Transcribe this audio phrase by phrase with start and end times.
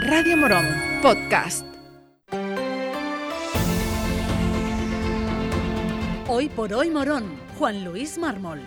[0.00, 0.66] Radio Morón,
[1.02, 1.64] podcast.
[6.26, 8.58] Hoy por hoy Morón, Juan Luis Mármol.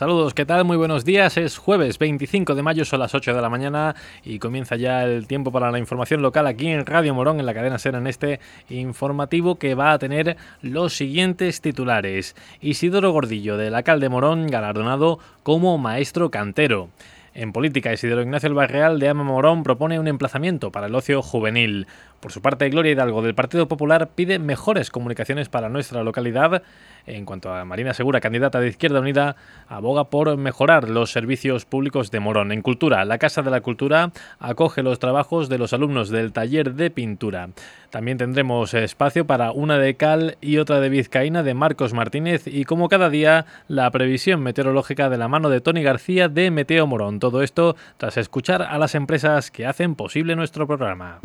[0.00, 0.64] Saludos, ¿qué tal?
[0.64, 1.36] Muy buenos días.
[1.36, 3.94] Es jueves 25 de mayo, son las 8 de la mañana
[4.24, 7.52] y comienza ya el tiempo para la información local aquí en Radio Morón, en la
[7.52, 8.40] cadena Ser, en este
[8.70, 12.34] informativo que va a tener los siguientes titulares.
[12.62, 16.88] Isidoro Gordillo, del alcalde Morón, galardonado como maestro cantero.
[17.32, 21.22] En política, Isidoro Ignacio El Barreal de Ama Morón propone un emplazamiento para el ocio
[21.22, 21.86] juvenil.
[22.18, 26.62] Por su parte, Gloria Hidalgo del Partido Popular pide mejores comunicaciones para nuestra localidad.
[27.06, 29.36] En cuanto a Marina Segura, candidata de Izquierda Unida,
[29.68, 32.50] aboga por mejorar los servicios públicos de Morón.
[32.50, 34.10] En Cultura, la Casa de la Cultura
[34.40, 37.50] acoge los trabajos de los alumnos del taller de pintura.
[37.90, 42.64] También tendremos espacio para una de cal y otra de vizcaína de Marcos Martínez y
[42.64, 47.19] como cada día, la previsión meteorológica de la mano de Tony García de Meteo Morón.
[47.20, 51.20] Todo esto tras escuchar a las empresas que hacen posible nuestro programa.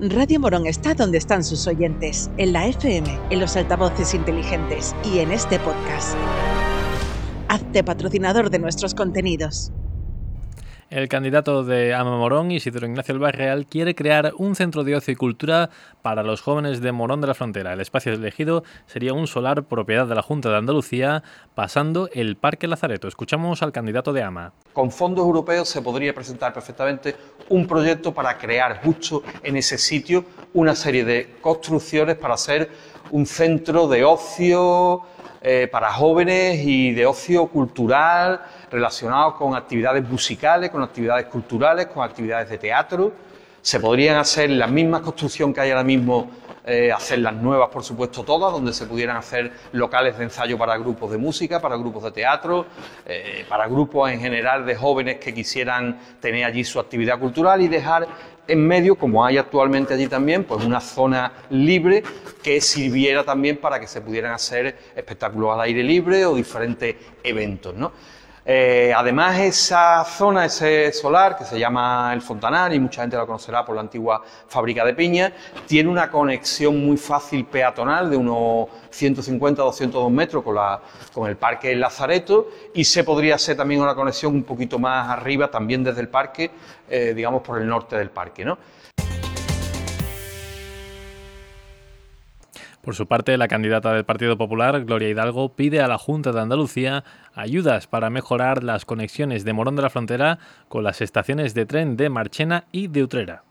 [0.00, 5.20] Radio Morón está donde están sus oyentes, en la FM, en los altavoces inteligentes y
[5.20, 6.14] en este podcast.
[7.48, 9.72] Hazte patrocinador de nuestros contenidos.
[10.88, 15.10] El candidato de Ama Morón, Isidro Ignacio El Barreal, quiere crear un centro de ocio
[15.10, 15.68] y cultura
[16.00, 17.72] para los jóvenes de Morón de la Frontera.
[17.72, 21.24] El espacio elegido sería un solar propiedad de la Junta de Andalucía,
[21.56, 23.08] pasando el Parque Lazareto.
[23.08, 24.52] Escuchamos al candidato de AMA.
[24.72, 27.16] Con fondos europeos se podría presentar perfectamente
[27.48, 32.70] un proyecto para crear justo en ese sitio una serie de construcciones para hacer
[33.10, 35.02] un centro de ocio
[35.42, 42.04] eh, para jóvenes y de ocio cultural relacionados con actividades musicales, con actividades culturales, con
[42.04, 43.12] actividades de teatro.
[43.62, 46.30] Se podrían hacer la misma construcción que hay ahora mismo,
[46.64, 50.76] eh, hacer las nuevas, por supuesto, todas, donde se pudieran hacer locales de ensayo para
[50.78, 52.66] grupos de música, para grupos de teatro,
[53.04, 57.68] eh, para grupos en general de jóvenes que quisieran tener allí su actividad cultural y
[57.68, 58.06] dejar
[58.48, 62.02] en medio, como hay actualmente allí también, pues una zona libre
[62.42, 67.74] que sirviera también para que se pudieran hacer espectáculos al aire libre o diferentes eventos,
[67.74, 67.92] ¿no?
[68.48, 73.26] Eh, además, esa zona, ese solar, que se llama el Fontanar, y mucha gente lo
[73.26, 75.32] conocerá por la antigua fábrica de piña,
[75.66, 80.80] tiene una conexión muy fácil peatonal de unos 150-202 metros con, la,
[81.12, 85.50] con el Parque Lazareto, y se podría hacer también una conexión un poquito más arriba,
[85.50, 86.52] también desde el parque,
[86.88, 88.44] eh, digamos por el norte del parque.
[88.44, 88.58] ¿no?
[92.86, 96.40] Por su parte, la candidata del Partido Popular, Gloria Hidalgo, pide a la Junta de
[96.40, 97.02] Andalucía
[97.34, 100.38] ayudas para mejorar las conexiones de Morón de la Frontera
[100.68, 103.42] con las estaciones de tren de Marchena y de Utrera.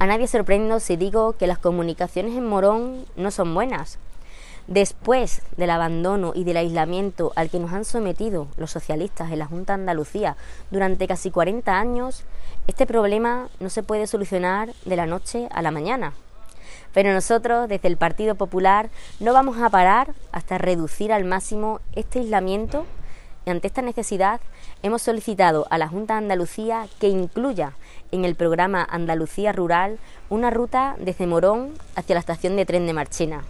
[0.00, 4.00] A nadie sorprendo si digo que las comunicaciones en Morón no son buenas.
[4.66, 9.46] Después del abandono y del aislamiento al que nos han sometido los socialistas en la
[9.46, 10.36] Junta de Andalucía
[10.72, 12.24] durante casi 40 años,
[12.66, 16.12] este problema no se puede solucionar de la noche a la mañana.
[16.94, 18.90] Pero nosotros, desde el Partido Popular,
[19.20, 22.86] no vamos a parar hasta reducir al máximo este aislamiento
[23.48, 24.40] y ante esta necesidad
[24.82, 27.72] hemos solicitado a la Junta de Andalucía que incluya
[28.12, 29.98] en el programa Andalucía Rural
[30.28, 33.44] una ruta desde Morón hacia la estación de tren de Marchena.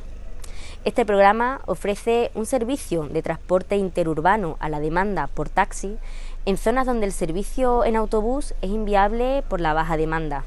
[0.84, 5.98] Este programa ofrece un servicio de transporte interurbano a la demanda por taxi
[6.47, 10.44] en zonas donde el servicio en autobús es inviable por la baja demanda.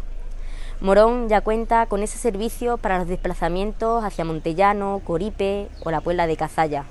[0.81, 6.25] Morón ya cuenta con ese servicio para los desplazamientos hacia Montellano, Coripe o la Puebla
[6.25, 6.85] de Cazalla.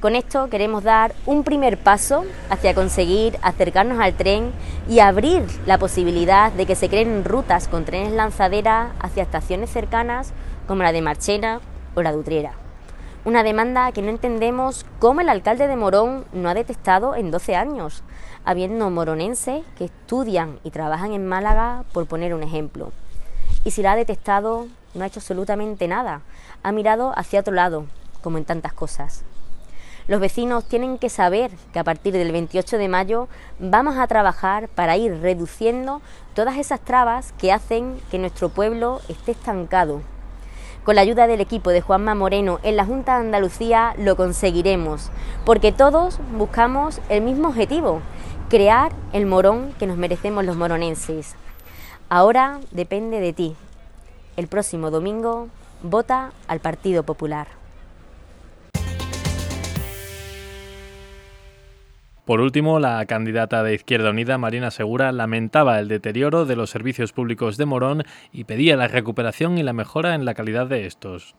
[0.00, 4.52] Con esto queremos dar un primer paso hacia conseguir acercarnos al tren
[4.86, 10.34] y abrir la posibilidad de que se creen rutas con trenes lanzadera hacia estaciones cercanas
[10.66, 11.60] como la de Marchena
[11.94, 12.52] o la de Utrera.
[13.22, 17.54] Una demanda que no entendemos cómo el alcalde de Morón no ha detectado en 12
[17.54, 18.02] años,
[18.46, 22.92] habiendo moronenses que estudian y trabajan en Málaga, por poner un ejemplo.
[23.62, 26.22] Y si la ha detectado, no ha hecho absolutamente nada,
[26.62, 27.84] ha mirado hacia otro lado,
[28.22, 29.22] como en tantas cosas.
[30.08, 33.28] Los vecinos tienen que saber que a partir del 28 de mayo
[33.58, 36.00] vamos a trabajar para ir reduciendo
[36.32, 40.00] todas esas trabas que hacen que nuestro pueblo esté estancado
[40.84, 45.10] con la ayuda del equipo de Juanma Moreno en la Junta de Andalucía lo conseguiremos,
[45.44, 48.00] porque todos buscamos el mismo objetivo,
[48.48, 51.36] crear el morón que nos merecemos los moronenses.
[52.08, 53.56] Ahora depende de ti.
[54.36, 55.48] El próximo domingo
[55.82, 57.59] vota al Partido Popular.
[62.30, 67.12] Por último, la candidata de Izquierda Unida, Marina Segura, lamentaba el deterioro de los servicios
[67.12, 71.34] públicos de Morón y pedía la recuperación y la mejora en la calidad de estos.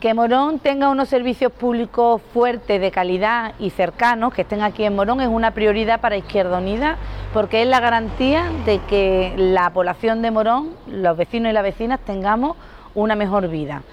[0.00, 4.96] Que Morón tenga unos servicios públicos fuertes, de calidad y cercanos, que estén aquí en
[4.96, 6.96] Morón, es una prioridad para Izquierda Unida,
[7.32, 12.00] porque es la garantía de que la población de Morón, los vecinos y las vecinas,
[12.00, 12.56] tengamos
[12.96, 13.84] una mejor vida.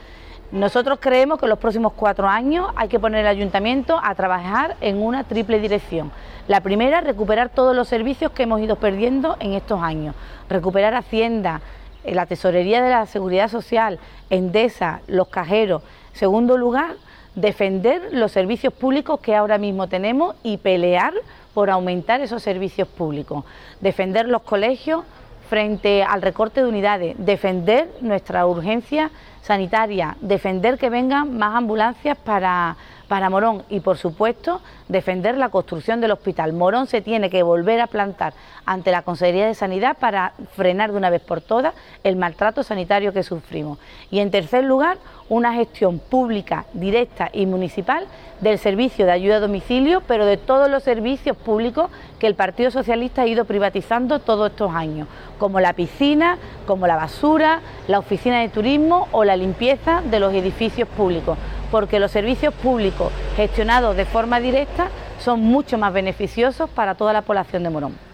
[0.51, 4.75] Nosotros creemos que en los próximos cuatro años hay que poner el ayuntamiento a trabajar
[4.81, 6.12] en una triple dirección.
[6.50, 10.13] La primera, recuperar todos los servicios que hemos ido perdiendo en estos años.
[10.50, 11.62] Recuperar Hacienda,
[12.03, 13.98] eh, la Tesorería de la Seguridad Social,
[14.30, 15.83] Endesa, los cajeros.
[16.12, 16.95] Segundo lugar,
[17.33, 21.13] defender los servicios públicos que ahora mismo tenemos y pelear
[21.53, 23.45] por aumentar esos servicios públicos.
[23.80, 25.06] Defender los colegios
[25.51, 29.12] frente al recorte de unidades, defender nuestra urgencia
[29.42, 32.77] sanitaria, defender que vengan más ambulancias para,
[33.12, 36.54] para Morón y, por supuesto, defender la construcción del hospital.
[36.54, 38.34] Morón se tiene que volver a plantar
[38.66, 41.74] ante la Consejería de Sanidad para frenar de una vez por todas
[42.06, 43.80] el maltrato sanitario que sufrimos.
[44.12, 44.98] Y, en tercer lugar,
[45.28, 48.06] una gestión pública, directa y municipal
[48.40, 52.72] del servicio de ayuda a domicilio, pero de todos los servicios públicos que el Partido
[52.72, 57.60] Socialista ha ido privatizando todos estos años, como la piscina, como la basura,
[57.90, 61.38] la oficina de turismo o la limpieza de los edificios públicos
[61.72, 64.90] porque los servicios públicos gestionados de forma directa
[65.20, 68.12] son mucho más beneficiosos para toda la población de Morón.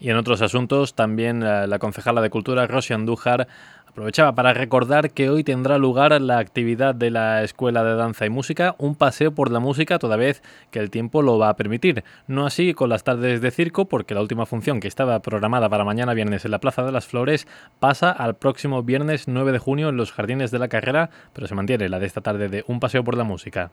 [0.00, 3.48] Y en otros asuntos, también la, la concejala de Cultura, Rosy Andújar,
[3.94, 8.28] Aprovechaba para recordar que hoy tendrá lugar la actividad de la Escuela de Danza y
[8.28, 10.42] Música, un paseo por la música toda vez
[10.72, 12.02] que el tiempo lo va a permitir.
[12.26, 15.84] No así con las tardes de circo, porque la última función que estaba programada para
[15.84, 17.46] mañana viernes en la Plaza de las Flores
[17.78, 21.54] pasa al próximo viernes 9 de junio en los Jardines de la Carrera, pero se
[21.54, 23.70] mantiene la de esta tarde de un paseo por la música.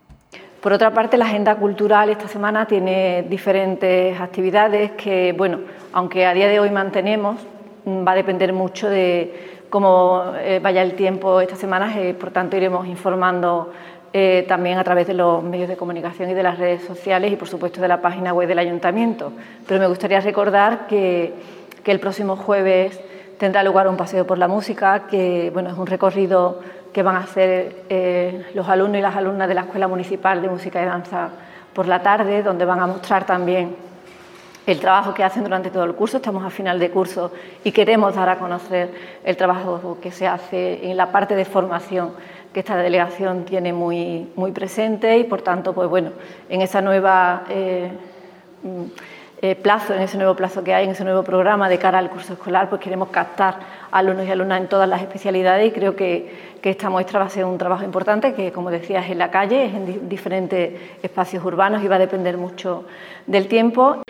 [0.62, 5.62] Por otra parte, la agenda cultural esta semana tiene diferentes actividades que, bueno,
[5.94, 7.38] aunque a día de hoy mantenemos,
[7.88, 12.58] va a depender mucho de como eh, vaya el tiempo estas semanas, eh, por tanto
[12.58, 13.72] iremos informando
[14.14, 17.38] eh, también a través de los medios de comunicación y de las redes sociales y
[17.38, 19.32] por supuesto de la página web del ayuntamiento.
[19.66, 21.34] Pero me gustaría recordar que,
[21.84, 23.00] que el próximo jueves
[23.40, 26.60] tendrá lugar un paseo por la música, que bueno, es un recorrido
[26.92, 27.86] que van a hacer
[28.54, 31.30] los alumnos y las alumnas de la Escuela Municipal de Música y Danza
[31.74, 33.74] por la tarde, donde van a mostrar también
[34.66, 36.18] el trabajo que hacen durante todo el curso.
[36.18, 37.32] Estamos a final de curso
[37.64, 38.94] y queremos dar a conocer
[39.24, 42.14] el trabajo que se hace en la parte de formación
[42.54, 46.12] que esta delegación tiene muy, muy presente y, por tanto, pues bueno,
[46.50, 47.90] en esa nueva eh,
[48.64, 48.84] mm,
[49.42, 52.10] eh, plazo, en ese nuevo plazo que hay, en ese nuevo programa de cara al
[52.10, 53.56] curso escolar, pues queremos captar
[53.92, 57.44] alumnos y alumnas en todas las especialidades y creo que, esta muestra va a ser
[57.44, 61.82] un trabajo importante que, como decías, es en la calle, es en diferentes espacios urbanos
[61.84, 62.86] y va a depender mucho
[63.26, 64.04] del tiempo.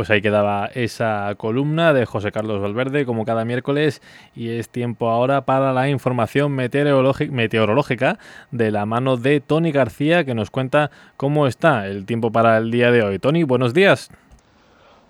[0.00, 4.00] Pues ahí quedaba esa columna de José Carlos Valverde, como cada miércoles,
[4.34, 8.18] y es tiempo ahora para la información meteorológica
[8.50, 12.70] de la mano de Tony García, que nos cuenta cómo está el tiempo para el
[12.70, 13.18] día de hoy.
[13.18, 14.08] Tony, buenos días.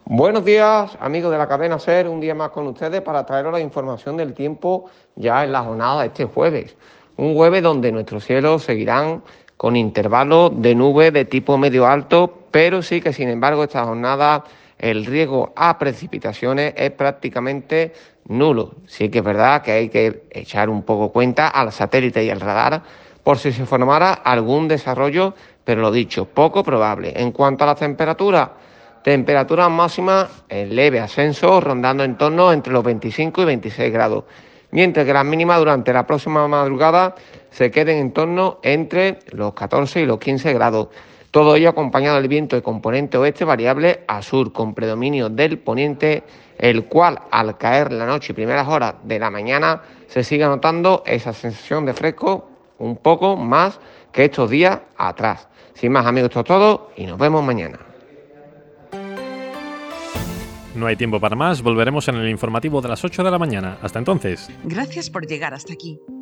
[0.07, 3.61] Buenos días, amigos de la cadena SER, un día más con ustedes para traeros la
[3.61, 6.77] información del tiempo ya en la jornada de este jueves.
[7.17, 9.23] Un jueves donde nuestros cielos seguirán
[9.57, 14.43] con intervalos de nube de tipo medio alto, pero sí que sin embargo esta jornada
[14.81, 17.93] el riesgo a precipitaciones es prácticamente
[18.29, 18.77] nulo.
[18.87, 22.41] Sí que es verdad que hay que echar un poco cuenta al satélite y al
[22.41, 22.83] radar
[23.23, 27.13] por si se formara algún desarrollo, pero lo dicho, poco probable.
[27.15, 28.55] En cuanto a la temperatura,
[29.05, 34.25] temperatura máxima en leve ascenso, rondando en torno entre los 25 y 26 grados,
[34.71, 37.15] mientras que las mínimas durante la próxima madrugada
[37.51, 40.89] se queden en torno entre los 14 y los 15 grados.
[41.31, 46.25] Todo ello acompañado del viento de componente oeste variable a sur, con predominio del poniente,
[46.59, 51.05] el cual al caer la noche y primeras horas de la mañana se sigue notando
[51.07, 53.79] esa sensación de fresco un poco más
[54.11, 55.49] que estos días atrás.
[55.75, 57.79] Sin más amigos, esto es todo y nos vemos mañana.
[60.75, 63.79] No hay tiempo para más, volveremos en el informativo de las 8 de la mañana.
[63.83, 64.49] Hasta entonces.
[64.65, 66.01] Gracias por llegar hasta aquí.